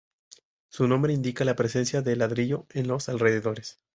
[0.71, 3.79] Su nombre indica la presencia de ladrillo en los alrededores.